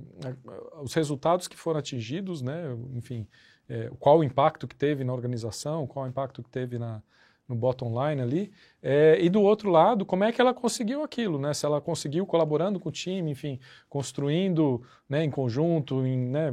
os 0.82 0.92
resultados 0.92 1.48
que 1.48 1.56
foram 1.56 1.80
atingidos, 1.80 2.42
né, 2.42 2.64
enfim, 2.94 3.26
é, 3.68 3.90
qual 3.98 4.18
o 4.18 4.24
impacto 4.24 4.66
que 4.66 4.74
teve 4.74 5.04
na 5.04 5.12
organização, 5.12 5.86
qual 5.86 6.04
o 6.04 6.08
impacto 6.08 6.42
que 6.42 6.50
teve 6.50 6.78
na, 6.78 7.02
no 7.48 7.54
bottom 7.54 7.90
line 7.90 8.20
ali, 8.22 8.52
é, 8.82 9.18
e 9.20 9.28
do 9.28 9.42
outro 9.42 9.70
lado, 9.70 10.04
como 10.04 10.24
é 10.24 10.32
que 10.32 10.40
ela 10.40 10.54
conseguiu 10.54 11.02
aquilo, 11.02 11.38
né? 11.38 11.52
Se 11.54 11.66
ela 11.66 11.80
conseguiu 11.80 12.26
colaborando 12.26 12.80
com 12.80 12.88
o 12.88 12.92
time, 12.92 13.30
enfim, 13.30 13.58
construindo 13.88 14.82
né, 15.08 15.24
em 15.24 15.30
conjunto, 15.30 16.06
em, 16.06 16.18
né, 16.18 16.50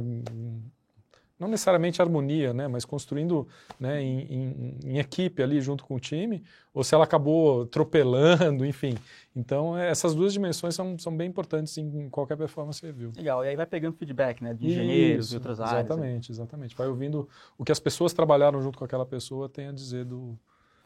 não 1.40 1.48
necessariamente 1.48 2.02
harmonia, 2.02 2.52
né, 2.52 2.68
mas 2.68 2.84
construindo 2.84 3.48
né, 3.78 4.02
em, 4.02 4.20
em, 4.20 4.78
em, 4.84 4.98
equipe 4.98 5.42
ali 5.42 5.58
junto 5.58 5.84
com 5.84 5.94
o 5.94 6.00
time, 6.00 6.44
ou 6.74 6.84
se 6.84 6.94
ela 6.94 7.04
acabou 7.04 7.62
atropelando, 7.62 8.64
enfim. 8.66 8.94
Então, 9.34 9.76
é, 9.76 9.88
essas 9.88 10.14
duas 10.14 10.34
dimensões 10.34 10.74
são, 10.74 10.98
são 10.98 11.16
bem 11.16 11.28
importantes 11.28 11.78
em 11.78 12.10
qualquer 12.10 12.36
performance 12.36 12.84
review. 12.84 13.10
Legal, 13.16 13.42
e 13.42 13.48
aí 13.48 13.56
vai 13.56 13.64
pegando 13.64 13.96
feedback 13.96 14.44
né, 14.44 14.52
de 14.52 14.66
engenheiros 14.66 15.26
Isso, 15.26 15.34
e 15.34 15.38
outras 15.38 15.60
áreas. 15.60 15.74
Né? 15.74 15.80
Exatamente, 15.80 16.30
né? 16.30 16.34
exatamente. 16.34 16.76
Vai 16.76 16.88
ouvindo 16.88 17.26
o 17.56 17.64
que 17.64 17.72
as 17.72 17.80
pessoas 17.80 18.12
trabalharam 18.12 18.60
junto 18.60 18.78
com 18.78 18.84
aquela 18.84 19.06
pessoa 19.06 19.48
têm 19.48 19.68
a 19.68 19.72
dizer 19.72 20.04
do... 20.04 20.38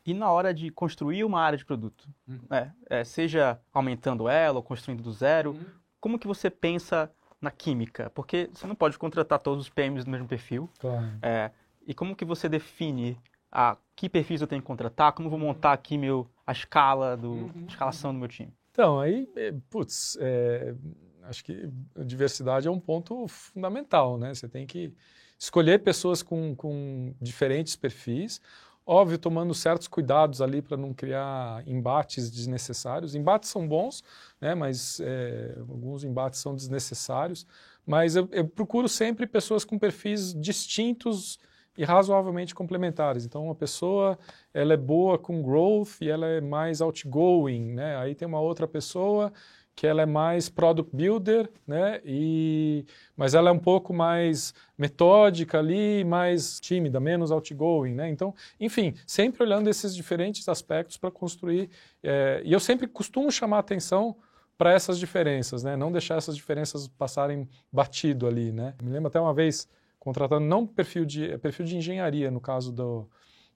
E 0.06 0.14
na 0.14 0.30
hora 0.30 0.52
de 0.52 0.70
construir 0.70 1.24
uma 1.24 1.40
área 1.40 1.56
de 1.56 1.64
produto, 1.64 2.06
uhum. 2.28 2.38
é, 2.50 2.70
é, 2.88 3.04
seja 3.04 3.58
aumentando 3.72 4.28
ela 4.28 4.58
ou 4.58 4.62
construindo 4.62 5.02
do 5.02 5.10
zero, 5.10 5.52
uhum. 5.52 5.64
como 5.98 6.18
que 6.18 6.26
você 6.26 6.50
pensa 6.50 7.10
na 7.44 7.50
química? 7.50 8.10
Porque 8.10 8.50
você 8.52 8.66
não 8.66 8.74
pode 8.74 8.98
contratar 8.98 9.38
todos 9.38 9.66
os 9.66 9.70
PMs 9.70 10.04
do 10.04 10.10
mesmo 10.10 10.26
perfil. 10.26 10.68
Claro. 10.80 11.06
É, 11.22 11.50
e 11.86 11.94
como 11.94 12.16
que 12.16 12.24
você 12.24 12.48
define 12.48 13.18
a 13.52 13.76
que 13.94 14.08
perfis 14.08 14.40
eu 14.40 14.46
tenho 14.46 14.60
que 14.60 14.66
contratar? 14.66 15.12
Como 15.12 15.30
vou 15.30 15.38
montar 15.38 15.72
aqui 15.72 15.96
meu, 15.96 16.28
a 16.46 16.52
escala 16.52 17.16
do, 17.16 17.30
uhum. 17.30 17.66
escalação 17.68 18.12
do 18.12 18.18
meu 18.18 18.28
time? 18.28 18.52
Então, 18.72 18.98
aí, 18.98 19.28
é, 19.36 19.54
putz, 19.70 20.18
é, 20.20 20.74
acho 21.22 21.44
que 21.44 21.70
a 21.96 22.02
diversidade 22.02 22.66
é 22.66 22.70
um 22.70 22.80
ponto 22.80 23.28
fundamental, 23.28 24.18
né? 24.18 24.34
Você 24.34 24.48
tem 24.48 24.66
que 24.66 24.92
escolher 25.38 25.82
pessoas 25.82 26.22
com, 26.22 26.56
com 26.56 27.14
diferentes 27.20 27.76
perfis. 27.76 28.40
Óbvio, 28.86 29.16
tomando 29.16 29.54
certos 29.54 29.88
cuidados 29.88 30.42
ali 30.42 30.60
para 30.60 30.76
não 30.76 30.92
criar 30.92 31.66
embates 31.66 32.30
desnecessários. 32.30 33.14
Embates 33.14 33.48
são 33.48 33.66
bons, 33.66 34.04
né, 34.38 34.54
mas 34.54 35.00
é, 35.00 35.54
alguns 35.58 36.04
embates 36.04 36.40
são 36.40 36.54
desnecessários. 36.54 37.46
Mas 37.86 38.14
eu, 38.14 38.28
eu, 38.30 38.46
procuro 38.46 38.86
sempre 38.86 39.26
pessoas 39.26 39.64
com 39.64 39.78
perfis 39.78 40.34
distintos 40.34 41.38
e 41.78 41.84
razoavelmente 41.84 42.54
complementares. 42.54 43.24
Então, 43.24 43.46
uma 43.46 43.54
pessoa 43.54 44.18
ela 44.52 44.74
é 44.74 44.76
boa 44.76 45.18
com 45.18 45.42
growth 45.42 46.00
e 46.02 46.10
ela 46.10 46.26
é 46.26 46.40
mais 46.42 46.82
outgoing. 46.82 47.72
Né? 47.72 47.96
Aí 47.96 48.14
tem 48.14 48.28
uma 48.28 48.40
outra 48.40 48.68
pessoa 48.68 49.32
que 49.76 49.86
ela 49.86 50.02
é 50.02 50.06
mais 50.06 50.48
product 50.48 50.94
builder, 50.94 51.50
né? 51.66 52.00
E, 52.04 52.84
mas 53.16 53.34
ela 53.34 53.50
é 53.50 53.52
um 53.52 53.58
pouco 53.58 53.92
mais 53.92 54.54
metódica 54.78 55.58
ali, 55.58 56.04
mais 56.04 56.60
tímida, 56.60 57.00
menos 57.00 57.30
outgoing, 57.30 57.94
né? 57.94 58.08
Então, 58.08 58.34
enfim, 58.60 58.94
sempre 59.06 59.42
olhando 59.42 59.68
esses 59.68 59.94
diferentes 59.94 60.48
aspectos 60.48 60.96
para 60.96 61.10
construir. 61.10 61.70
É, 62.02 62.40
e 62.44 62.52
eu 62.52 62.60
sempre 62.60 62.86
costumo 62.86 63.30
chamar 63.32 63.58
atenção 63.58 64.16
para 64.56 64.72
essas 64.72 64.98
diferenças, 64.98 65.64
né? 65.64 65.76
Não 65.76 65.90
deixar 65.90 66.16
essas 66.16 66.36
diferenças 66.36 66.86
passarem 66.86 67.48
batido 67.72 68.26
ali, 68.26 68.52
né? 68.52 68.74
Me 68.80 68.90
lembro 68.90 69.08
até 69.08 69.20
uma 69.20 69.34
vez 69.34 69.68
contratando 69.98 70.46
não 70.46 70.66
perfil 70.66 71.04
de 71.04 71.36
perfil 71.38 71.64
de 71.64 71.76
engenharia 71.76 72.30
no 72.30 72.40
caso 72.40 72.70
do 72.70 73.08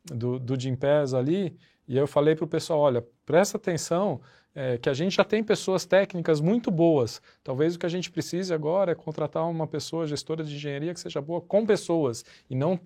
do, 0.05 0.39
do 0.39 0.55
Pez 0.77 1.15
ali, 1.15 1.57
e 1.87 1.97
eu 1.97 2.07
falei 2.07 2.35
para 2.35 2.45
o 2.45 2.49
pessoal, 2.49 2.81
olha, 2.81 3.07
presta 3.25 3.57
atenção 3.57 4.21
é, 4.55 4.79
que 4.79 4.89
a 4.89 4.95
gente 4.95 5.17
já 5.17 5.25
tem 5.25 5.43
pessoas 5.43 5.87
técnicas 5.87 6.41
muito 6.41 6.71
boas. 6.71 7.23
Talvez 7.45 7.75
o 7.75 7.79
que 7.79 7.87
a 7.87 7.89
gente 7.89 8.11
precise 8.11 8.53
agora 8.53 8.93
é 8.93 8.95
contratar 8.95 9.49
uma 9.49 9.67
pessoa 9.67 10.07
gestora 10.07 10.43
de 10.43 10.55
engenharia 10.55 10.93
que 10.93 11.01
seja 11.01 11.21
boa 11.21 11.41
com 11.41 11.65
pessoas 11.65 12.25
e 12.51 12.55
não 12.55 12.79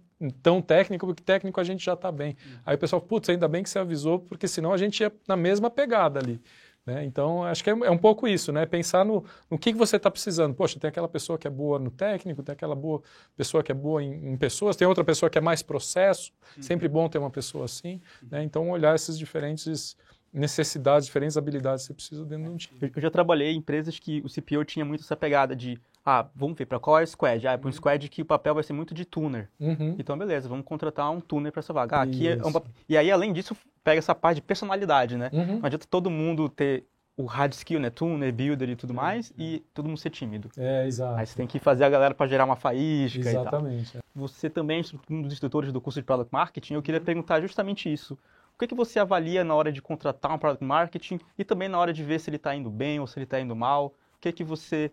tão 0.42 0.61
técnico, 0.62 1.07
porque 1.07 1.23
técnico 1.23 1.61
a 1.61 1.64
gente 1.64 1.85
já 1.85 1.95
está 1.95 2.12
bem. 2.12 2.37
Uhum. 2.45 2.59
Aí 2.66 2.76
o 2.76 2.78
pessoal, 2.78 3.00
putz, 3.00 3.28
ainda 3.28 3.49
bem 3.49 3.62
que 3.62 3.71
você 3.71 3.78
avisou, 3.78 4.21
porque 4.21 4.47
senão 4.47 4.73
a 4.73 4.76
gente 4.76 5.00
ia 5.00 5.12
na 5.26 5.37
mesma 5.37 5.71
pegada 5.71 6.21
ali. 6.21 6.40
Né? 6.85 7.04
Então, 7.04 7.45
acho 7.45 7.62
que 7.62 7.71
é, 7.71 7.73
é, 7.73 7.90
um 7.90 7.99
pouco 7.99 8.26
isso, 8.26 8.52
né? 8.52 8.66
Pensar 8.66 9.04
no, 9.04 9.25
no 9.49 9.57
que, 9.57 9.73
que 9.73 9.78
você 9.78 9.97
está 9.97 10.11
precisando. 10.11 10.52
Poxa, 10.52 10.81
tem 10.81 10.88
aquela 10.88 11.09
pessoa 11.09 11.38
que 11.38 11.47
é 11.47 11.50
boa 11.50 11.78
no 11.78 11.90
técnico, 11.90 12.42
tem 12.42 12.52
aquela 12.52 12.75
boa 12.75 13.00
pessoa 13.37 13.62
que 13.62 13.71
é 13.71 13.75
boa 13.75 14.02
em, 14.02 14.33
em 14.33 14.37
pessoas, 14.37 14.75
tem 14.75 14.87
outra 14.87 15.04
pessoa 15.04 15.31
que 15.31 15.38
é 15.38 15.40
mais 15.40 15.62
processo. 15.62 16.33
Uhum. 16.57 16.62
Sempre 16.62 16.88
bom 16.88 17.09
ter 17.09 17.19
uma 17.19 17.31
pessoa 17.31 17.66
assim. 17.66 18.00
Né? 18.28 18.42
Então, 18.42 18.69
olhar 18.71 18.95
esses 18.97 19.16
diferentes 19.16 19.97
necessidades, 20.32 21.06
diferentes 21.06 21.36
habilidades 21.36 21.82
que 21.82 21.88
você 21.88 21.94
precisa 21.94 22.24
dentro 22.24 22.44
de 22.44 22.50
um 22.50 22.56
time. 22.56 22.92
Eu 22.94 23.02
já 23.02 23.10
trabalhei 23.10 23.52
em 23.52 23.58
empresas 23.58 23.98
que 23.98 24.22
o 24.24 24.28
CPO 24.28 24.64
tinha 24.64 24.84
muito 24.84 25.02
essa 25.02 25.14
pegada 25.14 25.54
de, 25.54 25.78
ah, 26.04 26.26
vamos 26.34 26.56
ver, 26.56 26.66
para 26.66 26.80
qual 26.80 26.98
é 26.98 27.02
o 27.02 27.06
squad? 27.06 27.46
Ah, 27.46 27.52
é 27.52 27.56
para 27.56 27.66
um 27.66 27.70
uhum. 27.70 27.76
squad 27.76 28.08
que 28.08 28.22
o 28.22 28.24
papel 28.24 28.54
vai 28.54 28.62
ser 28.62 28.72
muito 28.72 28.94
de 28.94 29.04
tuner. 29.04 29.48
Uhum. 29.60 29.96
Então, 29.98 30.16
beleza, 30.16 30.48
vamos 30.48 30.64
contratar 30.64 31.10
um 31.10 31.20
tuner 31.20 31.52
para 31.52 31.60
essa 31.60 31.72
vaga. 31.72 31.96
Ah, 31.96 32.02
aqui 32.02 32.28
é 32.28 32.36
um... 32.36 32.52
E 32.88 32.96
aí, 32.96 33.10
além 33.10 33.32
disso, 33.32 33.54
pega 33.84 33.98
essa 33.98 34.14
parte 34.14 34.36
de 34.36 34.42
personalidade, 34.42 35.16
né? 35.18 35.28
Uhum. 35.32 35.58
Não 35.58 35.66
adianta 35.66 35.86
todo 35.88 36.10
mundo 36.10 36.48
ter 36.48 36.84
o 37.14 37.26
hard 37.26 37.52
skill, 37.52 37.78
né? 37.78 37.90
Tuner, 37.90 38.32
builder 38.32 38.70
e 38.70 38.76
tudo 38.76 38.90
uhum. 38.90 38.96
mais, 38.96 39.34
e 39.36 39.62
todo 39.74 39.86
mundo 39.86 39.98
ser 39.98 40.10
tímido. 40.10 40.48
É, 40.56 40.86
exato. 40.86 41.20
Aí 41.20 41.26
você 41.26 41.36
tem 41.36 41.46
que 41.46 41.58
fazer 41.58 41.84
a 41.84 41.90
galera 41.90 42.14
para 42.14 42.26
gerar 42.26 42.46
uma 42.46 42.56
faísca 42.56 43.20
Exatamente. 43.20 43.98
É. 43.98 44.00
Você 44.14 44.48
também 44.48 44.80
é 44.80 45.12
um 45.12 45.22
dos 45.22 45.32
instrutores 45.32 45.72
do 45.72 45.80
curso 45.80 46.00
de 46.00 46.06
Product 46.06 46.32
Marketing. 46.32 46.74
Eu 46.74 46.82
queria 46.82 47.00
uhum. 47.00 47.04
perguntar 47.04 47.40
justamente 47.42 47.92
isso. 47.92 48.18
O 48.54 48.59
que, 48.59 48.66
que 48.66 48.75
você 48.75 48.99
avalia 48.99 49.42
na 49.42 49.54
hora 49.54 49.73
de 49.73 49.82
contratar 49.82 50.32
um 50.32 50.38
product 50.38 50.64
marketing 50.64 51.18
e 51.37 51.44
também 51.44 51.68
na 51.68 51.78
hora 51.78 51.92
de 51.92 52.02
ver 52.04 52.21
se 52.21 52.30
ele 52.30 52.37
está 52.37 52.54
indo 52.54 52.71
bem 52.71 53.00
ou 53.00 53.06
se 53.06 53.18
ele 53.18 53.25
está 53.25 53.40
indo 53.40 53.56
mal? 53.56 53.87
O 54.16 54.21
que, 54.21 54.32
que 54.32 54.44
você 54.44 54.90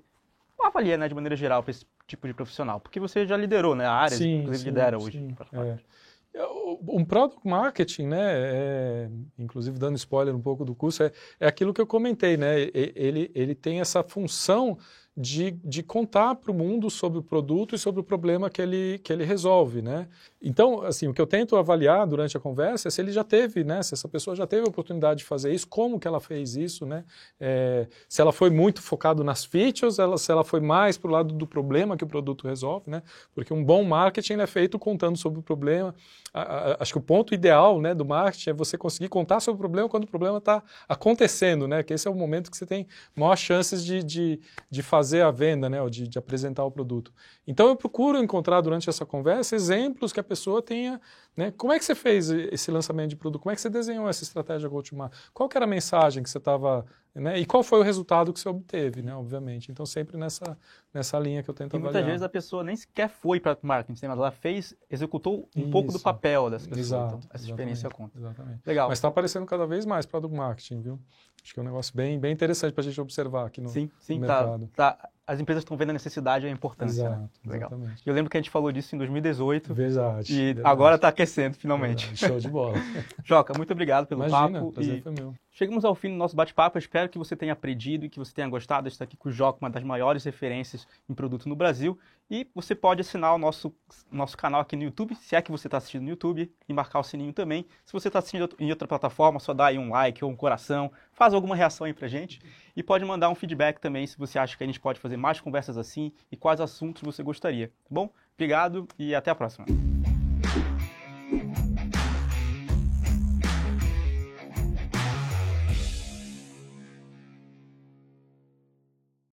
avalia, 0.60 0.98
né, 0.98 1.08
de 1.08 1.16
maneira 1.16 1.36
geral, 1.36 1.62
para 1.63 1.72
esse 1.72 1.86
tipo 2.08 2.28
de 2.28 2.34
profissional? 2.34 2.80
Porque 2.80 3.00
você 3.00 3.25
já 3.25 3.38
liderou, 3.38 3.75
né, 3.75 3.86
a 3.86 3.94
área, 3.94 4.18
sim, 4.18 4.39
inclusive 4.39 4.63
sim, 4.63 4.70
lidera 4.70 4.98
hoje. 4.98 5.20
Sim, 5.20 5.36
é. 5.54 6.39
é 6.39 6.48
um 6.48 7.06
product 7.06 7.48
marketing, 7.48 8.08
né, 8.08 8.32
é, 8.32 9.10
inclusive 9.38 9.78
dando 9.78 9.98
spoiler 9.98 10.36
um 10.36 10.42
pouco 10.42 10.66
do 10.66 10.74
curso, 10.74 11.04
é, 11.04 11.12
é 11.39 11.48
aquilo 11.48 11.74
que 11.74 11.82
eu 11.82 11.88
comentei, 11.88 12.38
né, 12.38 12.62
ele, 12.74 13.32
ele 13.36 13.54
tem 13.54 13.80
essa 13.80 14.04
função 14.04 14.78
de, 15.16 15.51
de 15.63 15.84
contar 15.84 16.36
para 16.36 16.50
o 16.50 16.54
mundo 16.54 16.89
sobre 16.89 17.20
o 17.20 17.22
produto 17.22 17.75
e 17.75 17.78
sobre 17.78 18.00
o 18.00 18.04
problema 18.04 18.50
que 18.50 18.62
ele, 18.62 19.00
que 19.00 19.12
ele 19.12 19.25
resolve, 19.25 19.82
né? 19.82 20.08
Então, 20.42 20.82
assim, 20.84 21.08
o 21.08 21.13
que 21.13 21.22
eu 21.22 21.28
tento 21.28 21.58
avaliar 21.58 22.08
durante 22.08 22.38
a 22.38 22.39
conversa 22.39 22.88
é 22.88 22.92
se 22.92 23.01
ele 23.01 23.12
já 23.12 23.24
teve, 23.24 23.66
né? 23.66 23.84
Se 23.84 23.94
essa 23.94 24.08
pessoa 24.08 24.34
já 24.34 24.48
teve 24.48 24.66
a 24.66 24.70
oportunidade 24.70 25.20
de 25.20 25.25
fazer 25.25 25.54
isso, 25.54 25.68
como 25.68 26.00
que 26.00 26.08
ela 26.08 26.22
fez 26.22 26.56
isso, 26.56 26.86
né? 26.86 27.04
É, 27.38 27.88
se 28.08 28.22
ela 28.22 28.32
foi 28.32 28.50
muito 28.50 28.82
focado 28.82 29.22
nas 29.22 29.44
features, 29.44 30.00
ela, 30.00 30.18
se 30.18 30.32
ela 30.32 30.46
foi 30.46 30.62
mais 30.62 30.98
para 30.98 31.10
o 31.10 31.12
lado 31.12 31.34
do 31.34 31.46
problema 31.46 31.98
que 31.98 32.04
o 32.06 32.08
produto 32.08 32.48
resolve, 32.48 32.89
né? 32.89 33.04
Porque 33.36 33.54
um 33.54 33.63
bom 33.63 33.84
marketing 33.84 34.36
é 34.36 34.48
feito 34.48 34.80
contando 34.80 35.18
sobre 35.18 35.39
o 35.39 35.44
problema. 35.44 35.94
A, 36.34 36.42
a, 36.42 36.78
acho 36.80 36.94
que 36.94 36.98
o 36.98 37.01
ponto 37.01 37.34
ideal, 37.34 37.82
né, 37.82 37.94
do 37.94 38.06
marketing 38.06 38.51
é 38.51 38.54
você 38.54 38.78
conseguir 38.78 39.10
contar 39.10 39.42
sobre 39.42 39.58
o 39.58 39.60
problema 39.60 39.89
quando 39.89 40.06
o 40.06 40.08
problema 40.08 40.38
está 40.38 40.63
acontecendo, 40.88 41.68
né? 41.68 41.84
Que 41.84 41.94
esse 41.94 42.08
é 42.08 42.12
o 42.12 42.16
momento 42.16 42.50
que 42.50 42.56
você 42.56 42.66
tem 42.66 42.88
maiores 43.13 43.42
chances 43.42 43.84
de, 43.84 44.01
de, 44.01 44.39
de 44.72 44.82
fazer 44.82 44.99
a 45.22 45.32
venda, 45.32 45.70
né? 45.70 45.82
Ou 45.82 45.89
de, 45.89 46.08
de 46.08 46.18
apresentar 46.18 46.63
o 46.63 46.72
produto. 46.72 47.13
Então 47.48 47.68
eu 47.68 47.75
procuro 47.75 48.18
encontrar 48.18 48.62
durante 48.62 48.89
essa 48.89 49.06
conversa 49.06 49.56
exemplos 49.56 50.13
que 50.13 50.20
a 50.20 50.24
pessoa 50.24 50.62
tenha, 50.62 51.00
né? 51.36 51.51
Como 51.58 51.74
é 51.74 51.79
que 51.79 51.86
você 51.86 51.96
fez 51.96 52.29
esse 52.29 52.70
lançamento 52.72 53.10
de 53.10 53.15
produto? 53.15 53.41
Como 53.41 53.51
é 53.51 53.56
que 53.56 53.62
você 53.62 53.70
desenhou 53.70 54.08
essa 54.10 54.24
estratégia 54.24 54.70
go-to-market? 54.70 55.18
Qual 55.34 55.48
que 55.48 55.58
era 55.58 55.65
a 55.65 55.70
mensagem 55.70 56.24
que 56.24 56.29
você 56.29 56.38
estava, 56.38 56.86
né? 57.16 57.39
E 57.39 57.46
qual 57.46 57.63
foi 57.63 57.80
o 57.80 57.84
resultado 57.84 58.32
que 58.32 58.39
você 58.39 58.50
obteve, 58.50 59.01
né? 59.01 59.16
Obviamente. 59.16 59.72
Então 59.72 59.86
sempre 59.86 60.18
nessa 60.18 60.58
nessa 60.94 61.20
linha 61.20 61.44
que 61.44 61.50
eu 61.50 61.54
tento 61.54 61.74
e 61.74 61.78
avaliar. 61.78 61.94
muitas 61.94 62.06
vezes 62.06 62.24
a 62.24 62.30
pessoa 62.30 62.63
nem 62.63 62.75
sequer 62.75 63.10
foi 63.10 63.39
para 63.39 63.58
marketing, 63.62 64.08
mas 64.08 64.18
ela 64.18 64.32
fez, 64.32 64.75
executou 64.89 65.48
um 65.56 65.62
Isso. 65.62 65.70
pouco 65.70 65.92
do 65.92 66.00
papel 66.00 66.50
dessa 66.50 66.68
pessoa. 66.68 66.82
Exato, 66.82 67.16
então, 67.18 67.30
essa 67.32 67.46
experiência 67.46 67.89
conta. 67.89 68.18
Exatamente. 68.18 68.62
Legal. 68.66 68.89
Mas 68.89 68.98
está 68.98 69.08
aparecendo 69.08 69.46
cada 69.46 69.66
vez 69.68 69.86
mais 69.86 70.06
para 70.06 70.20
do 70.20 70.30
marketing, 70.30 70.82
viu? 70.82 71.00
Acho 71.44 71.54
que 71.54 71.60
é 71.60 71.63
um 71.63 71.66
negócio 71.66 71.96
bem, 71.96 72.20
bem 72.20 72.34
interessante 72.34 72.74
para 72.74 72.82
a 72.82 72.86
gente 72.86 73.00
observar 73.00 73.46
aqui 73.46 73.62
no, 73.62 73.70
sim, 73.70 73.89
sim, 74.00 74.20
no 74.20 74.28
tá, 74.28 74.42
mercado. 74.42 74.70
Tá, 74.75 75.10
as 75.25 75.39
empresas 75.39 75.63
estão 75.63 75.78
vendo 75.78 75.92
a 75.92 75.94
necessidade 75.94 76.46
e 76.46 76.50
a 76.50 76.51
importância. 76.51 77.04
Né? 77.04 77.16
Exato, 77.16 77.39
né? 77.46 77.54
Legal. 77.54 77.70
Exatamente. 77.70 78.04
Eu 78.06 78.13
lembro 78.13 78.30
que 78.30 78.38
a 78.38 78.42
gente 78.42 78.50
falou 78.50 78.72
disso 78.72 78.96
em 78.96 78.98
2018. 78.98 79.74
Verdade. 79.74 80.34
E 80.34 80.46
verdade. 80.54 80.68
agora 80.68 80.96
está 80.96 81.08
aquecendo, 81.08 81.56
finalmente. 81.56 82.08
Verdade. 82.08 82.28
Show 82.28 82.39
de 82.39 82.50
bola. 82.50 82.78
Joca, 83.24 83.54
muito 83.56 83.72
obrigado 83.72 84.08
pelo 84.08 84.25
Imagina, 84.25 84.60
papo. 84.60 84.74
Prazer 84.74 84.98
e... 84.98 85.01
foi 85.01 85.12
meu. 85.12 85.34
Chegamos 85.60 85.84
ao 85.84 85.94
fim 85.94 86.08
do 86.08 86.16
nosso 86.16 86.38
bate-papo. 86.38 86.78
Espero 86.78 87.10
que 87.10 87.18
você 87.18 87.36
tenha 87.36 87.51
aprendido 87.51 88.06
e 88.06 88.10
que 88.10 88.18
você 88.18 88.34
tenha 88.34 88.48
gostado 88.48 88.88
estar 88.88 89.04
aqui 89.04 89.18
com 89.18 89.28
o 89.28 89.32
Joca, 89.32 89.60
uma 89.60 89.70
das 89.70 89.84
maiores 89.84 90.24
referências 90.24 90.88
em 91.10 91.13
produto 91.13 91.50
no 91.50 91.56
Brasil. 91.56 92.00
E 92.32 92.48
você 92.56 92.74
pode 92.74 93.01
assinar 93.01 93.36
o 93.36 93.38
nosso, 93.38 93.75
nosso 94.10 94.38
canal 94.38 94.62
aqui 94.62 94.78
no 94.78 94.84
YouTube, 94.84 95.16
se 95.16 95.36
é 95.36 95.42
que 95.42 95.51
você 95.51 95.68
está 95.68 95.75
assistindo 95.75 96.04
no 96.04 96.10
YouTube, 96.12 96.50
e 96.70 96.72
marcar 96.72 97.00
o 97.00 97.04
sininho 97.04 97.34
também. 97.34 97.66
Se 97.86 97.92
você 97.92 98.08
está 98.08 98.20
assistindo 98.20 98.50
em 98.58 98.70
outra 98.70 98.88
plataforma, 98.88 99.38
só 99.38 99.54
dá 99.54 99.66
aí 99.66 99.78
um 99.78 99.89
like 99.89 100.24
ou 100.24 100.32
um 100.32 100.36
coração, 100.36 100.89
faz 101.12 101.34
alguma 101.34 101.58
reação 101.58 101.86
aí 101.86 101.94
pra 101.94 102.08
gente. 102.08 102.42
E 102.74 102.82
pode 102.82 103.04
mandar 103.04 103.30
um 103.30 103.36
feedback 103.36 103.82
também 103.82 104.08
se 104.08 104.18
você 104.18 104.39
acha 104.39 104.56
que 104.56 104.63
a 104.63 104.68
gente 104.68 104.80
pode 104.80 104.98
fazer 104.98 105.18
mais 105.18 105.42
conversas 105.42 105.78
assim 105.78 106.13
e 106.32 106.38
quais 106.38 106.62
assuntos 106.62 107.01
você 107.01 107.22
gostaria. 107.22 107.68
Tá 107.68 107.89
bom? 107.92 108.10
Obrigado 108.34 108.88
e 108.98 109.13
até 109.13 109.30
a 109.30 109.36
próxima. 109.36 109.66